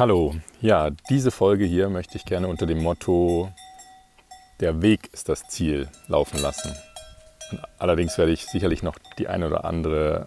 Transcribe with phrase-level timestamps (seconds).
[0.00, 3.52] Hallo, ja, diese Folge hier möchte ich gerne unter dem Motto
[4.58, 6.74] Der Weg ist das Ziel laufen lassen.
[7.78, 10.24] Allerdings werde ich sicherlich noch die eine oder andere,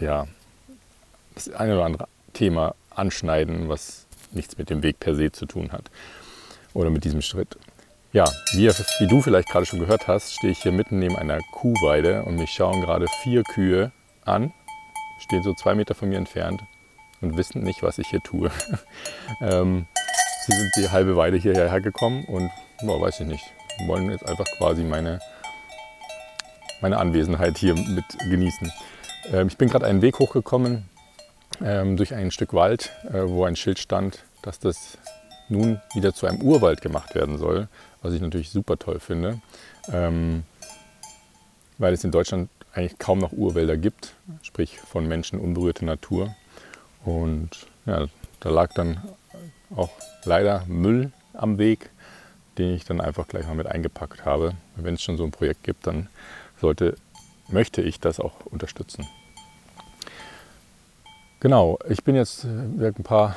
[0.00, 0.28] äh, ja,
[1.34, 5.72] das eine oder andere Thema anschneiden, was nichts mit dem Weg per se zu tun
[5.72, 5.90] hat
[6.72, 7.58] oder mit diesem Schritt.
[8.12, 11.40] Ja, wie, wie du vielleicht gerade schon gehört hast, stehe ich hier mitten neben einer
[11.50, 13.90] Kuhweide und mich schauen gerade vier Kühe
[14.24, 14.52] an,
[15.18, 16.62] stehen so zwei Meter von mir entfernt
[17.26, 18.50] und wissen nicht, was ich hier tue.
[19.40, 19.86] ähm,
[20.46, 22.50] sie sind die halbe Weide hierher gekommen und,
[22.82, 23.44] boah, weiß ich nicht,
[23.86, 25.20] wollen jetzt einfach quasi meine,
[26.80, 28.72] meine Anwesenheit hier mit genießen.
[29.32, 30.88] Ähm, ich bin gerade einen Weg hochgekommen
[31.62, 34.98] ähm, durch ein Stück Wald, äh, wo ein Schild stand, dass das
[35.48, 37.68] nun wieder zu einem Urwald gemacht werden soll,
[38.02, 39.40] was ich natürlich super toll finde,
[39.92, 40.44] ähm,
[41.78, 46.34] weil es in Deutschland eigentlich kaum noch Urwälder gibt, sprich von Menschen unberührte Natur.
[47.06, 47.50] Und
[47.86, 48.06] ja,
[48.40, 49.00] da lag dann
[49.74, 49.90] auch
[50.24, 51.90] leider Müll am Weg,
[52.58, 54.54] den ich dann einfach gleich mal mit eingepackt habe.
[54.74, 56.08] Wenn es schon so ein Projekt gibt, dann
[56.60, 56.96] sollte,
[57.48, 59.06] möchte ich das auch unterstützen.
[61.38, 63.36] Genau, ich bin jetzt äh, ein paar,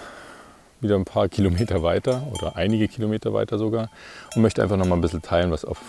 [0.82, 3.92] wieder ein paar Kilometer weiter oder einige Kilometer weiter sogar
[4.36, 5.80] und möchte einfach noch mal ein bisschen teilen, was auf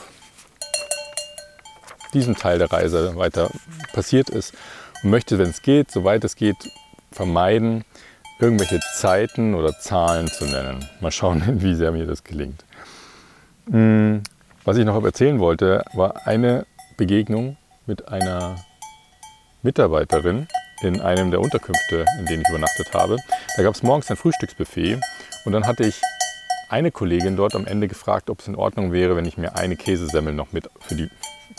[2.12, 3.48] diesem Teil der Reise weiter
[3.94, 4.52] passiert ist
[5.02, 6.56] und möchte, wenn es geht, soweit es geht,
[7.12, 7.84] vermeiden,
[8.38, 10.84] irgendwelche Zeiten oder Zahlen zu nennen.
[11.00, 12.64] Mal schauen, wie sehr mir das gelingt.
[13.70, 14.22] Hm,
[14.64, 16.66] was ich noch erzählen wollte, war eine
[16.96, 18.56] Begegnung mit einer
[19.62, 20.48] Mitarbeiterin
[20.82, 23.16] in einem der Unterkünfte, in denen ich übernachtet habe.
[23.56, 24.98] Da gab es morgens ein Frühstücksbuffet
[25.44, 26.00] und dann hatte ich
[26.70, 29.76] eine Kollegin dort am Ende gefragt, ob es in Ordnung wäre, wenn ich mir eine
[29.76, 31.10] Käsesemmel noch mit für, die,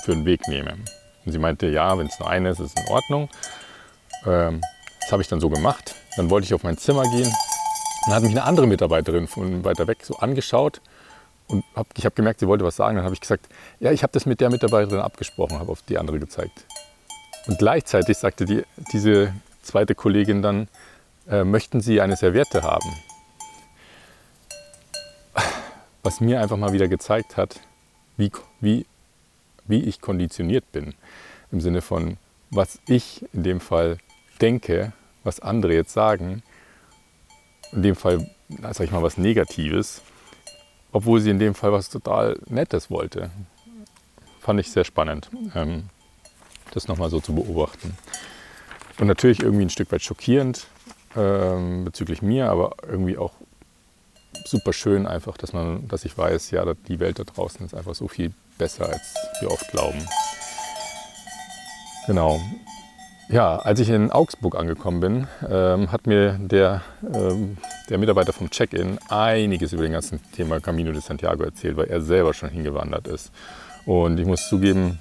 [0.04, 0.78] für den Weg nehme.
[1.26, 3.30] Und sie meinte, ja, wenn es nur eine ist, ist es in Ordnung.
[4.26, 4.62] Ähm,
[5.02, 5.96] das habe ich dann so gemacht.
[6.18, 7.32] Dann wollte ich auf mein Zimmer gehen.
[8.06, 10.82] Dann hat mich eine andere Mitarbeiterin von weiter weg so angeschaut
[11.48, 12.96] und hab, ich habe gemerkt, sie wollte was sagen.
[12.96, 13.48] Dann habe ich gesagt,
[13.80, 16.66] ja, ich habe das mit der Mitarbeiterin abgesprochen, habe auf die andere gezeigt.
[17.48, 18.64] Und gleichzeitig sagte die,
[18.94, 20.68] diese zweite Kollegin dann,
[21.30, 22.90] äh, möchten Sie eine Serviette haben?
[26.04, 27.60] Was mir einfach mal wieder gezeigt hat,
[28.18, 28.86] wie, wie,
[29.66, 30.96] wie ich konditioniert bin.
[31.52, 32.18] Im Sinne von,
[32.50, 33.98] was ich in dem Fall
[34.42, 34.94] denke,
[35.24, 36.44] was andere jetzt sagen,
[37.72, 40.02] in dem Fall, sag ich mal, was Negatives,
[40.92, 43.30] obwohl sie in dem Fall was total Nettes wollte.
[44.40, 45.90] Fand ich sehr spannend, ähm,
[46.72, 47.96] das nochmal so zu beobachten.
[49.00, 50.68] Und natürlich irgendwie ein Stück weit schockierend
[51.16, 53.34] ähm, bezüglich mir, aber irgendwie auch
[54.46, 57.96] super schön einfach, dass, man, dass ich weiß, ja, die Welt da draußen ist einfach
[57.96, 60.06] so viel besser, als wir oft glauben.
[62.08, 62.40] Genau.
[63.32, 67.56] Ja, als ich in Augsburg angekommen bin, ähm, hat mir der, ähm,
[67.90, 72.02] der Mitarbeiter vom Check-in einiges über den ganzen Thema Camino de Santiago erzählt, weil er
[72.02, 73.32] selber schon hingewandert ist.
[73.86, 75.00] Und ich muss zugeben,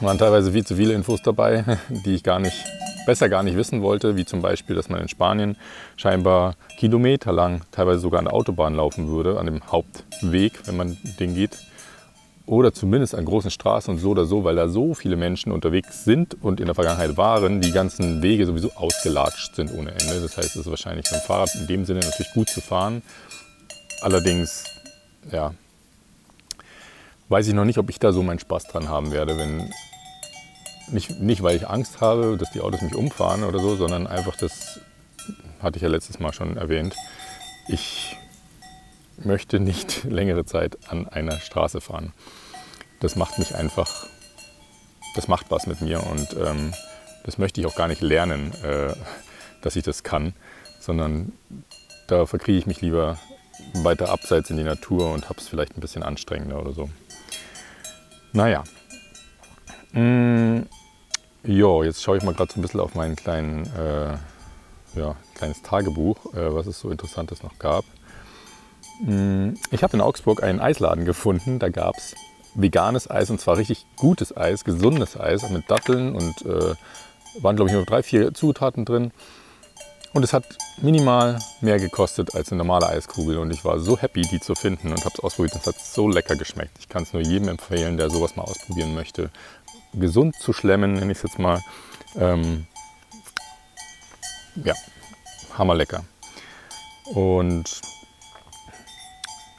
[0.00, 2.56] waren teilweise viel zu viele Infos dabei, die ich gar nicht,
[3.04, 5.58] besser gar nicht wissen wollte, wie zum Beispiel, dass man in Spanien
[5.96, 11.34] scheinbar kilometerlang, teilweise sogar an der Autobahn laufen würde, an dem Hauptweg, wenn man den
[11.34, 11.58] geht
[12.46, 16.04] oder zumindest an großen Straßen und so oder so, weil da so viele Menschen unterwegs
[16.04, 20.20] sind und in der Vergangenheit waren, die ganzen Wege sowieso ausgelatscht sind ohne Ende.
[20.20, 23.02] Das heißt, es ist wahrscheinlich beim Fahrrad in dem Sinne natürlich gut zu fahren.
[24.00, 24.64] Allerdings,
[25.30, 25.54] ja,
[27.28, 29.70] weiß ich noch nicht, ob ich da so meinen Spaß dran haben werde, wenn
[30.90, 34.36] nicht, nicht weil ich Angst habe, dass die Autos mich umfahren oder so, sondern einfach
[34.36, 34.80] das
[35.62, 36.96] hatte ich ja letztes Mal schon erwähnt.
[37.68, 38.16] Ich
[39.18, 42.12] möchte nicht längere Zeit an einer Straße fahren.
[43.00, 44.06] Das macht mich einfach,
[45.14, 46.72] das macht was mit mir und ähm,
[47.24, 48.94] das möchte ich auch gar nicht lernen, äh,
[49.60, 50.34] dass ich das kann,
[50.80, 51.32] sondern
[52.08, 53.18] da verkriege ich mich lieber
[53.74, 56.90] weiter abseits in die Natur und habe es vielleicht ein bisschen anstrengender oder so.
[58.32, 58.64] Naja.
[59.92, 60.62] Mm,
[61.44, 64.16] jo, jetzt schaue ich mal gerade so ein bisschen auf mein kleinen, äh,
[64.98, 67.84] ja, kleines Tagebuch, äh, was es so Interessantes noch gab.
[69.00, 71.58] Mm, ich habe in Augsburg einen Eisladen gefunden.
[71.58, 72.14] Da gab es
[72.54, 76.74] veganes Eis und zwar richtig gutes Eis, gesundes Eis mit Datteln und äh,
[77.40, 79.12] waren, glaube ich, nur drei, vier Zutaten drin.
[80.12, 80.44] Und es hat
[80.82, 83.38] minimal mehr gekostet als eine normale Eiskugel.
[83.38, 85.56] Und ich war so happy, die zu finden und habe es ausprobiert.
[85.56, 86.76] Es hat so lecker geschmeckt.
[86.78, 89.30] Ich kann es nur jedem empfehlen, der sowas mal ausprobieren möchte.
[89.94, 91.62] Gesund zu schlemmen, nenne ich es jetzt mal.
[92.16, 92.66] Ähm,
[94.56, 94.74] ja,
[95.56, 96.04] hammerlecker.
[97.14, 97.80] Und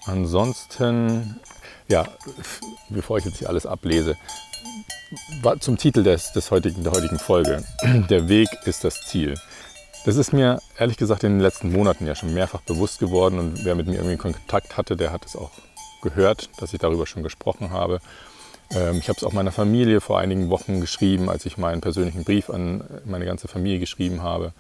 [0.05, 1.39] Ansonsten,
[1.88, 2.07] ja,
[2.89, 4.17] bevor ich jetzt hier alles ablese,
[5.59, 7.63] zum Titel des, des heutigen, der heutigen Folge.
[8.09, 9.35] Der Weg ist das Ziel.
[10.05, 13.63] Das ist mir ehrlich gesagt in den letzten Monaten ja schon mehrfach bewusst geworden und
[13.63, 15.51] wer mit mir irgendwie Kontakt hatte, der hat es auch
[16.01, 18.00] gehört, dass ich darüber schon gesprochen habe.
[18.71, 22.25] Ähm, ich habe es auch meiner Familie vor einigen Wochen geschrieben, als ich meinen persönlichen
[22.25, 24.53] Brief an meine ganze Familie geschrieben habe.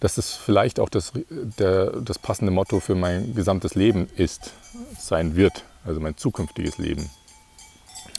[0.00, 4.52] Dass es vielleicht auch das, der, das passende Motto für mein gesamtes Leben ist,
[4.98, 7.10] sein wird, also mein zukünftiges Leben,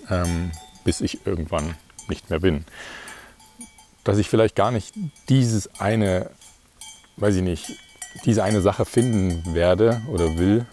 [0.10, 0.52] ähm,
[0.84, 1.76] bis ich irgendwann
[2.10, 2.66] nicht mehr bin.
[4.04, 4.94] Dass ich vielleicht gar nicht
[5.30, 6.32] dieses eine
[7.20, 7.78] weiß ich nicht,
[8.26, 10.66] diese eine Sache finden werde oder will,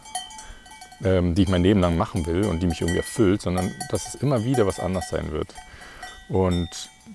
[1.04, 4.08] ähm, die ich mein Leben lang machen will und die mich irgendwie erfüllt, sondern dass
[4.08, 5.54] es immer wieder was anders sein wird.
[6.28, 6.68] Und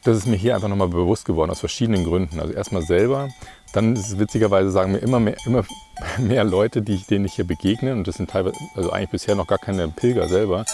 [0.04, 2.40] das ist mir hier einfach nochmal bewusst geworden, aus verschiedenen Gründen.
[2.40, 3.30] Also erstmal selber,
[3.74, 5.64] dann ist es witzigerweise, sagen mir immer mehr, immer
[6.18, 9.48] mehr Leute, die, denen ich hier begegne, und das sind teilweise, also eigentlich bisher noch
[9.48, 10.66] gar keine Pilger selber,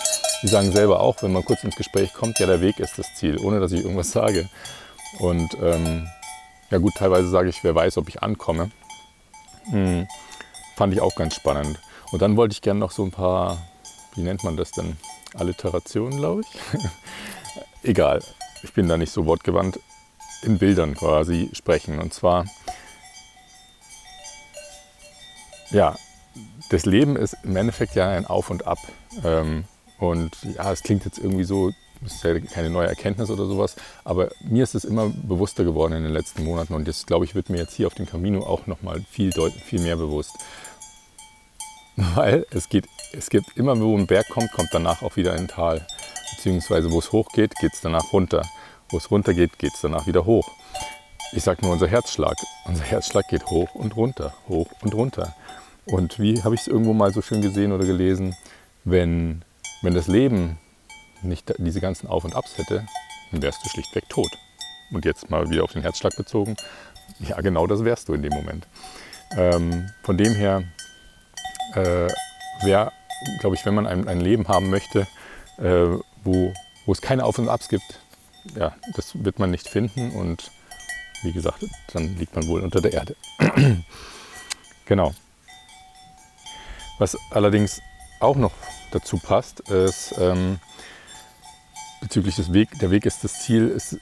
[0.43, 3.07] die sagen selber auch, wenn man kurz ins Gespräch kommt, ja, der Weg ist das
[3.15, 4.47] Ziel, ohne dass ich irgendwas sage.
[5.19, 6.07] Und ähm,
[6.69, 8.69] ja gut, teilweise sage ich, wer weiß, ob ich ankomme.
[9.69, 10.07] Hm,
[10.75, 11.79] fand ich auch ganz spannend.
[12.11, 13.57] Und dann wollte ich gerne noch so ein paar,
[14.15, 14.97] wie nennt man das denn?
[15.33, 16.79] Alliterationen, glaube ich.
[17.83, 18.21] Egal,
[18.63, 19.79] ich bin da nicht so wortgewandt.
[20.43, 21.99] In Bildern quasi sprechen.
[21.99, 22.45] Und zwar,
[25.71, 25.95] ja,
[26.69, 28.79] das Leben ist im Endeffekt ja ein Auf und Ab.
[29.23, 29.65] Ähm,
[29.99, 31.71] und ja, es klingt jetzt irgendwie so
[32.01, 35.93] das ist ja keine neue Erkenntnis oder sowas, aber mir ist es immer bewusster geworden
[35.93, 38.43] in den letzten Monaten und das, glaube ich, wird mir jetzt hier auf dem Camino
[38.45, 39.31] auch nochmal viel,
[39.65, 40.31] viel mehr bewusst.
[41.95, 45.47] Weil es geht, es geht immer, wo ein Berg kommt, kommt danach auch wieder ein
[45.47, 45.85] Tal.
[46.35, 48.43] Beziehungsweise wo es hoch geht, geht es danach runter.
[48.89, 50.47] Wo es runter geht, geht es danach wieder hoch.
[51.33, 52.35] Ich sage nur unser Herzschlag.
[52.65, 55.35] Unser Herzschlag geht hoch und runter, hoch und runter.
[55.87, 58.35] Und wie habe ich es irgendwo mal so schön gesehen oder gelesen,
[58.83, 59.43] wenn,
[59.81, 60.57] wenn das Leben
[61.21, 62.85] nicht diese ganzen Auf und Abs hätte,
[63.31, 64.31] dann wärst du schlichtweg tot.
[64.91, 66.55] Und jetzt mal wieder auf den Herzschlag bezogen,
[67.19, 68.67] ja genau das wärst du in dem Moment.
[69.35, 70.63] Ähm, von dem her
[71.73, 72.07] äh,
[72.63, 72.91] wäre,
[73.39, 75.07] glaube ich, wenn man ein, ein Leben haben möchte,
[75.57, 75.87] äh,
[76.23, 76.53] wo,
[76.85, 77.99] wo es keine Auf und Abs gibt,
[78.55, 80.51] ja, das wird man nicht finden und
[81.23, 83.15] wie gesagt, dann liegt man wohl unter der Erde.
[84.85, 85.13] genau.
[86.99, 87.81] Was allerdings
[88.19, 88.51] auch noch
[88.91, 90.59] dazu passt, ist, ähm,
[92.01, 93.97] bezüglich des Weg, der Weg ist das Ziel, ist,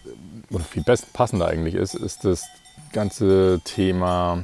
[0.51, 2.45] oder viel best, passender eigentlich ist, ist das
[2.91, 4.43] ganze Thema.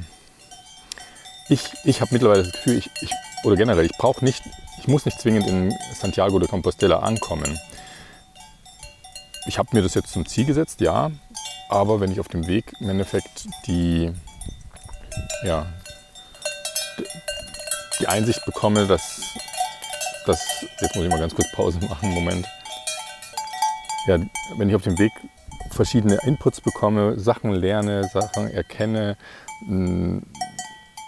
[1.48, 3.10] Ich, ich habe mittlerweile das Gefühl, ich, ich,
[3.44, 4.42] oder generell, ich brauche nicht,
[4.78, 7.58] ich muss nicht zwingend in Santiago de Compostela ankommen.
[9.46, 11.10] Ich habe mir das jetzt zum Ziel gesetzt, ja,
[11.68, 14.12] aber wenn ich auf dem Weg im Endeffekt die,
[15.44, 15.66] ja,
[18.02, 19.22] die Einsicht bekomme, dass,
[20.26, 22.46] dass, jetzt muss ich mal ganz kurz Pause machen, Moment
[24.06, 24.18] ja,
[24.56, 25.12] wenn ich auf dem Weg
[25.70, 29.16] verschiedene Inputs bekomme, Sachen lerne, Sachen erkenne,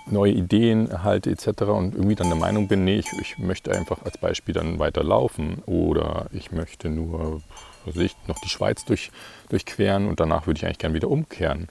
[0.07, 1.63] neue Ideen erhalte etc.
[1.63, 5.03] und irgendwie dann der Meinung bin, nee, ich, ich möchte einfach als Beispiel dann weiter
[5.03, 7.43] laufen oder ich möchte nur
[7.85, 9.11] was ich, noch die Schweiz durch,
[9.51, 11.69] durchqueren und danach würde ich eigentlich gerne wieder umkehren.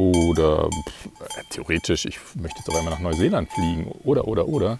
[0.00, 1.08] Oder pff,
[1.50, 4.78] theoretisch, ich möchte jetzt auf einmal nach Neuseeland fliegen oder, oder, oder,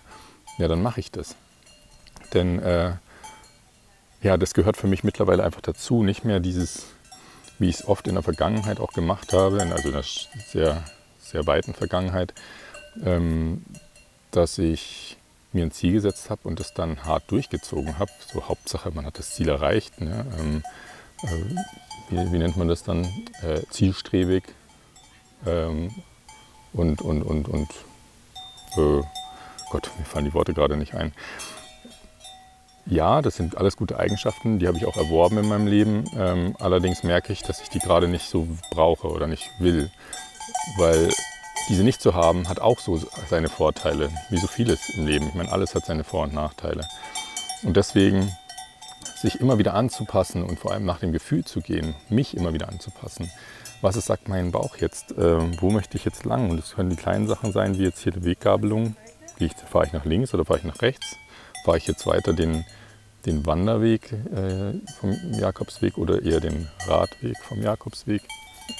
[0.56, 1.36] ja, dann mache ich das.
[2.32, 2.92] Denn äh,
[4.22, 6.02] ja, das gehört für mich mittlerweile einfach dazu.
[6.02, 6.86] Nicht mehr dieses,
[7.58, 10.04] wie ich es oft in der Vergangenheit auch gemacht habe, also in der
[10.48, 10.84] sehr,
[11.20, 12.32] sehr weiten Vergangenheit,
[13.04, 13.62] ähm,
[14.30, 15.18] dass ich
[15.52, 18.10] mir ein Ziel gesetzt habe und das dann hart durchgezogen habe.
[18.32, 20.00] So Hauptsache, man hat das Ziel erreicht.
[20.00, 20.24] Ne?
[20.38, 20.62] Ähm,
[21.24, 23.04] äh, wie, wie, nennt man das dann?
[23.42, 24.44] Äh, zielstrebig
[25.46, 25.90] ähm,
[26.72, 27.70] und, und, und, und
[28.76, 29.02] äh,
[29.70, 31.12] Gott, mir fallen die Worte gerade nicht ein.
[32.86, 36.04] Ja, das sind alles gute Eigenschaften, die habe ich auch erworben in meinem Leben.
[36.16, 39.90] Ähm, allerdings merke ich, dass ich die gerade nicht so brauche oder nicht will.
[40.76, 41.10] Weil
[41.68, 45.28] diese nicht zu haben, hat auch so seine Vorteile, wie so vieles im Leben.
[45.28, 46.84] Ich meine, alles hat seine Vor- und Nachteile.
[47.62, 48.32] Und deswegen
[49.20, 52.68] sich immer wieder anzupassen und vor allem nach dem Gefühl zu gehen, mich immer wieder
[52.68, 53.30] anzupassen.
[53.82, 55.12] Was es sagt mein Bauch jetzt?
[55.12, 56.50] Äh, wo möchte ich jetzt lang?
[56.50, 58.96] Und es können die kleinen Sachen sein, wie jetzt hier die Weggabelung.
[59.70, 61.16] Fahre ich nach links oder fahre ich nach rechts?
[61.64, 62.64] Fahre ich jetzt weiter den
[63.26, 68.22] den Wanderweg äh, vom Jakobsweg oder eher den Radweg vom Jakobsweg.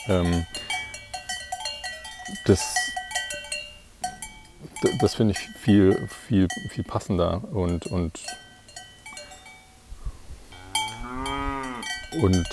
[0.08, 0.46] Ähm,
[2.46, 2.74] das
[5.00, 8.18] das finde ich viel, viel, viel passender und, und,
[12.22, 12.44] und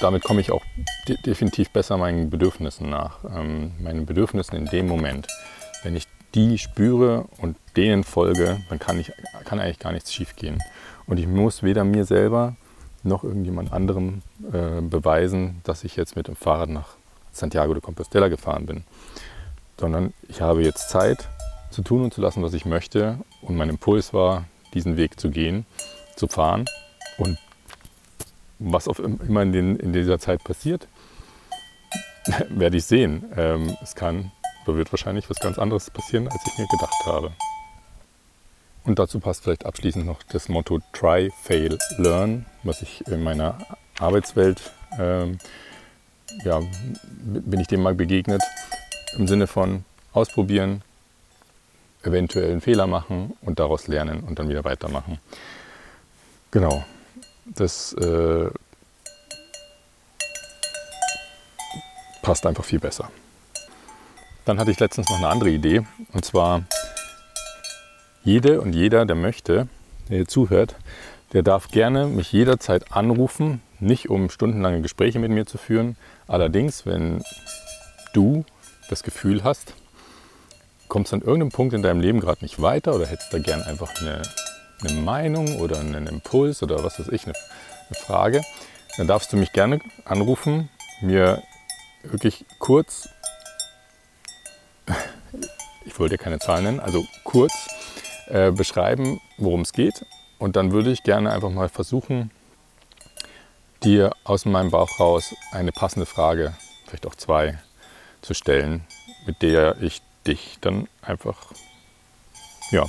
[0.00, 0.64] damit komme ich auch
[1.08, 3.24] de definitiv besser meinen Bedürfnissen nach.
[3.24, 5.26] Ähm, meinen Bedürfnissen in dem Moment.
[5.82, 9.12] Wenn ich die spüre und denen folge, dann kann, ich,
[9.44, 10.62] kann eigentlich gar nichts schief gehen.
[11.06, 12.56] Und ich muss weder mir selber
[13.02, 16.96] noch irgendjemand anderem äh, beweisen, dass ich jetzt mit dem Fahrrad nach
[17.32, 18.84] Santiago de Compostela gefahren bin.
[19.78, 21.28] sondern ich habe jetzt Zeit
[21.70, 23.18] zu tun und zu lassen, was ich möchte.
[23.42, 25.66] Und mein Impuls war, diesen Weg zu gehen,
[26.16, 26.64] zu fahren.
[27.18, 27.38] Und
[28.58, 30.88] was auch immer in, den, in dieser Zeit passiert,
[32.48, 33.24] werde ich sehen.
[33.36, 34.32] Ähm, es kann
[34.66, 37.32] oder wird wahrscheinlich was ganz anderes passieren, als ich mir gedacht habe.
[38.84, 43.58] Und dazu passt vielleicht abschließend noch das Motto Try, Fail, Learn, was ich in meiner
[43.98, 45.38] Arbeitswelt, ähm,
[46.44, 46.60] ja,
[47.22, 48.42] bin ich dem mal begegnet,
[49.16, 50.82] im Sinne von ausprobieren,
[52.02, 55.18] eventuell einen Fehler machen und daraus lernen und dann wieder weitermachen.
[56.52, 56.84] Genau,
[57.54, 58.50] das äh,
[62.22, 63.10] passt einfach viel besser.
[64.44, 66.64] Dann hatte ich letztens noch eine andere Idee und zwar
[68.22, 69.68] jede und jeder, der möchte,
[70.08, 70.76] der hier zuhört,
[71.32, 75.96] der darf gerne mich jederzeit anrufen, nicht um stundenlange Gespräche mit mir zu führen.
[76.26, 77.22] Allerdings, wenn
[78.12, 78.44] du
[78.88, 79.74] das Gefühl hast,
[80.88, 83.94] kommst an irgendeinem Punkt in deinem Leben gerade nicht weiter oder hättest da gern einfach
[84.00, 84.22] eine,
[84.82, 88.42] eine Meinung oder einen Impuls oder was weiß ich, eine, eine Frage,
[88.96, 90.68] dann darfst du mich gerne anrufen,
[91.00, 91.42] mir
[92.02, 93.08] wirklich kurz,
[95.84, 97.52] ich wollte keine Zahlen nennen, also kurz
[98.28, 100.04] äh, beschreiben, worum es geht.
[100.38, 102.30] Und dann würde ich gerne einfach mal versuchen,
[103.82, 106.54] dir aus meinem Bauch raus eine passende Frage,
[106.86, 107.58] vielleicht auch zwei,
[108.22, 108.84] zu stellen,
[109.26, 111.52] mit der ich dich dann einfach
[112.70, 112.84] ja,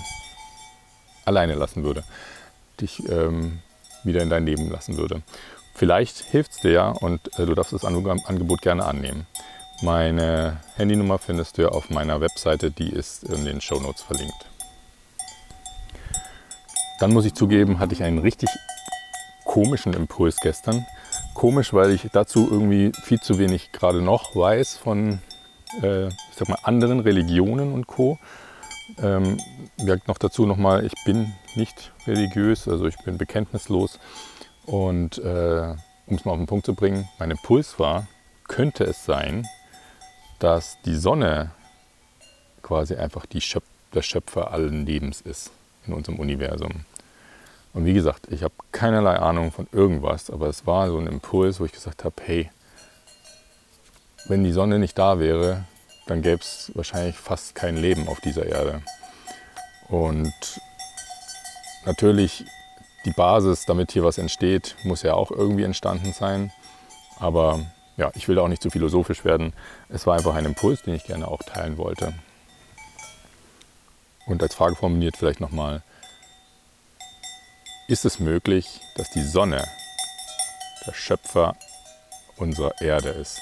[1.27, 2.03] alleine lassen würde,
[2.79, 3.59] dich ähm,
[4.03, 5.21] wieder in dein Leben lassen würde.
[5.73, 9.27] Vielleicht hilft es dir ja und äh, du darfst das Angebot gerne annehmen.
[9.81, 14.47] Meine Handynummer findest du auf meiner Webseite, die ist in den Show Notes verlinkt.
[16.99, 18.49] Dann muss ich zugeben, hatte ich einen richtig
[19.45, 20.83] komischen Impuls gestern.
[21.35, 25.19] Komisch, weil ich dazu irgendwie viel zu wenig gerade noch weiß von
[25.81, 28.17] äh, ich sag mal, anderen Religionen und Co.
[28.97, 29.37] Ähm,
[30.07, 33.99] noch dazu nochmal, ich bin nicht religiös, also ich bin bekenntnislos.
[34.65, 35.75] Und äh,
[36.07, 38.07] um es mal auf den Punkt zu bringen, mein Impuls war,
[38.47, 39.45] könnte es sein,
[40.39, 41.51] dass die Sonne
[42.61, 43.63] quasi einfach die Schöp
[43.93, 45.51] der Schöpfer allen Lebens ist
[45.85, 46.85] in unserem Universum.
[47.73, 51.59] Und wie gesagt, ich habe keinerlei Ahnung von irgendwas, aber es war so ein Impuls,
[51.59, 52.49] wo ich gesagt habe, hey,
[54.27, 55.65] wenn die Sonne nicht da wäre,
[56.07, 58.81] dann gäbe es wahrscheinlich fast kein Leben auf dieser Erde.
[59.89, 60.33] Und
[61.85, 62.45] natürlich
[63.05, 66.51] die Basis, damit hier was entsteht, muss ja auch irgendwie entstanden sein.
[67.19, 67.59] Aber
[67.97, 69.53] ja, ich will da auch nicht zu philosophisch werden.
[69.89, 72.13] Es war einfach ein Impuls, den ich gerne auch teilen wollte.
[74.25, 75.83] Und als Frage formuliert vielleicht nochmal,
[77.87, 79.63] ist es möglich, dass die Sonne
[80.85, 81.55] der Schöpfer
[82.35, 83.39] unserer Erde ist?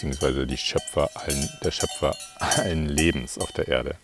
[0.00, 3.96] Beziehungsweise die Schöpfer allen, der Schöpfer allen Lebens auf der Erde.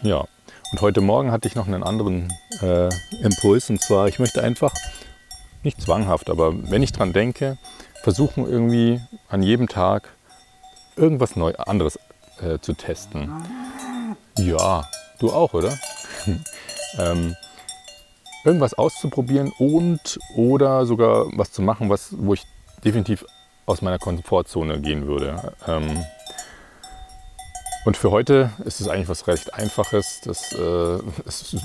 [0.00, 0.24] Ja,
[0.72, 2.32] und heute Morgen hatte ich noch einen anderen
[2.62, 2.88] äh,
[3.22, 4.72] Impuls und zwar, ich möchte einfach,
[5.62, 7.58] nicht zwanghaft, aber wenn ich dran denke,
[8.02, 10.08] versuchen irgendwie an jedem Tag
[10.96, 11.98] irgendwas neu anderes
[12.40, 13.30] äh, zu testen.
[14.38, 15.78] Ja, du auch, oder?
[16.98, 17.36] ähm,
[18.46, 22.46] irgendwas auszuprobieren und oder sogar was zu machen, was, wo ich
[22.82, 23.26] definitiv
[23.70, 25.54] aus meiner Komfortzone gehen würde.
[25.66, 26.04] Ähm,
[27.86, 31.56] und für heute ist es eigentlich was recht Einfaches, das äh, ist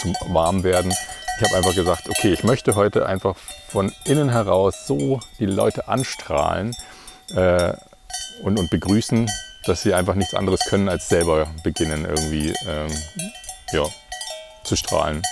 [0.00, 0.90] zum Warmwerden.
[0.90, 3.36] Ich habe einfach gesagt, okay, ich möchte heute einfach
[3.68, 6.74] von innen heraus so die Leute anstrahlen
[7.34, 7.74] äh,
[8.42, 9.28] und, und begrüßen,
[9.64, 12.90] dass sie einfach nichts anderes können, als selber beginnen irgendwie ähm,
[13.72, 13.84] ja,
[14.64, 15.22] zu strahlen.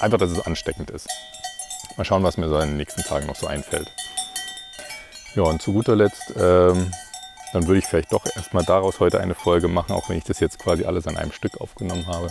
[0.00, 1.08] Einfach, dass es ansteckend ist.
[1.96, 3.90] Mal schauen, was mir so in den nächsten Tagen noch so einfällt.
[5.34, 6.92] Ja, und zu guter Letzt, ähm,
[7.52, 10.40] dann würde ich vielleicht doch erstmal daraus heute eine Folge machen, auch wenn ich das
[10.40, 12.28] jetzt quasi alles an einem Stück aufgenommen habe.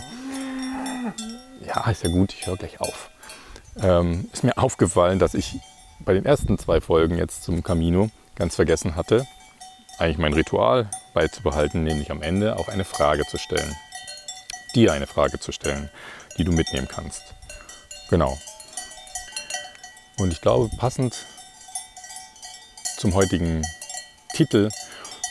[1.66, 3.10] Ja, ist ja gut, ich höre gleich auf.
[3.80, 5.58] Ähm, ist mir aufgefallen, dass ich
[6.00, 9.26] bei den ersten zwei Folgen jetzt zum Camino ganz vergessen hatte,
[9.98, 13.74] eigentlich mein Ritual beizubehalten, nämlich am Ende auch eine Frage zu stellen.
[14.76, 15.90] Dir eine Frage zu stellen,
[16.38, 17.34] die du mitnehmen kannst.
[18.10, 18.38] Genau.
[20.18, 21.26] Und ich glaube, passend
[23.02, 23.66] zum heutigen
[24.32, 24.68] Titel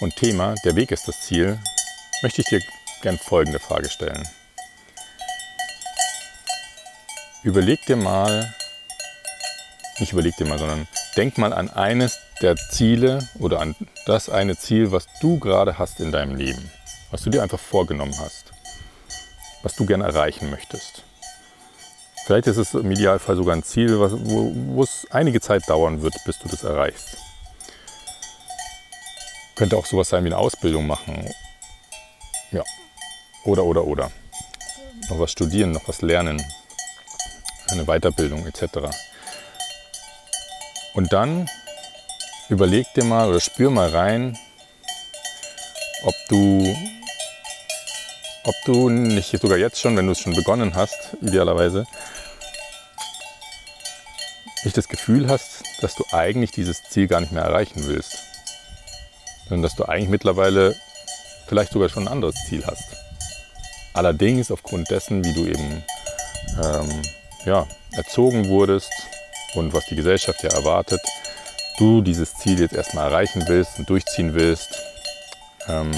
[0.02, 1.58] und Thema Der Weg ist das Ziel
[2.22, 2.60] möchte ich dir
[3.02, 4.28] gern folgende Frage stellen.
[7.44, 8.54] Überleg dir mal,
[10.00, 10.86] nicht überleg dir mal, sondern
[11.16, 13.74] denk mal an eines der Ziele oder an
[14.06, 16.70] das eine Ziel, was du gerade hast in deinem Leben,
[17.10, 18.52] was du dir einfach vorgenommen hast,
[19.64, 21.04] was du gerne erreichen möchtest.
[22.26, 26.16] Vielleicht ist es im Idealfall sogar ein Ziel, wo, wo es einige Zeit dauern wird,
[26.26, 27.31] bis du das erreichst.
[29.56, 31.30] Könnte auch sowas sein wie eine Ausbildung machen.
[32.52, 32.64] Ja.
[33.46, 34.12] Oder, oder, oder.
[35.10, 36.44] Noch was studieren, noch was lernen.
[37.70, 38.90] Eine Weiterbildung etc.
[40.94, 41.50] Und dann
[42.50, 44.38] überleg dir mal oder spür mal rein,
[46.04, 46.76] ob du,
[48.44, 51.88] ob du nicht sogar jetzt schon, wenn du es schon begonnen hast, idealerweise,
[54.64, 58.18] nicht das Gefühl hast, dass du eigentlich dieses Ziel gar nicht mehr erreichen willst,
[59.52, 60.74] sondern dass du eigentlich mittlerweile
[61.46, 62.86] vielleicht sogar schon ein anderes Ziel hast.
[63.94, 65.84] Allerdings aufgrund dessen, wie du eben
[66.64, 67.02] ähm,
[67.44, 68.94] ja, erzogen wurdest
[69.56, 71.02] und was die Gesellschaft ja erwartet,
[71.78, 74.70] du dieses Ziel jetzt erstmal erreichen willst und durchziehen willst,
[75.68, 75.92] ähm,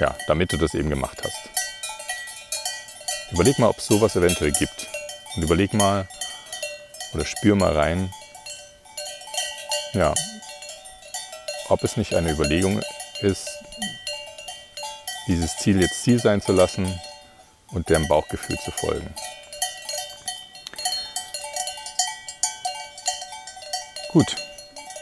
[0.00, 1.48] ja, damit du das eben gemacht hast.
[3.32, 4.86] Überleg mal, ob es sowas eventuell gibt.
[5.34, 6.06] Und überleg mal
[7.14, 8.12] oder spür mal rein,
[9.94, 10.12] ja,
[11.70, 12.80] ob es nicht eine Überlegung
[13.22, 13.48] ist,
[15.28, 17.00] dieses Ziel jetzt Ziel sein zu lassen
[17.72, 19.14] und dem Bauchgefühl zu folgen.
[24.12, 24.36] Gut,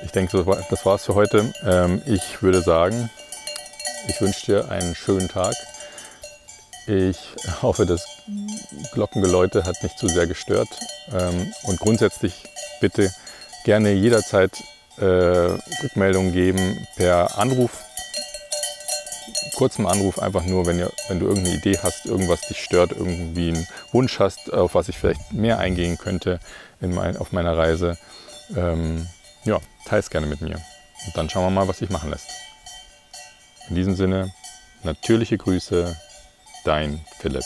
[0.05, 1.53] ich denke, das war es für heute.
[1.65, 3.11] Ähm, ich würde sagen,
[4.07, 5.55] ich wünsche dir einen schönen Tag.
[6.87, 7.19] Ich
[7.63, 8.07] hoffe, das
[8.93, 10.69] Glockengeläute hat nicht zu sehr gestört.
[11.11, 12.45] Ähm, und grundsätzlich
[12.83, 13.11] bitte
[13.65, 14.53] gerne jederzeit
[15.01, 15.05] äh,
[15.83, 17.71] Rückmeldungen geben per Anruf.
[19.57, 23.49] Kurzem Anruf, einfach nur, wenn, ihr, wenn du irgendeine Idee hast, irgendwas dich stört, irgendwie
[23.49, 26.39] einen Wunsch hast, auf was ich vielleicht mehr eingehen könnte
[26.81, 27.99] in mein, auf meiner Reise
[28.57, 29.07] ähm,
[29.45, 30.57] ja, es gerne mit mir.
[31.07, 32.29] Und dann schauen wir mal, was sich machen lässt.
[33.69, 34.33] In diesem Sinne,
[34.83, 35.97] natürliche Grüße,
[36.65, 37.45] dein Philipp.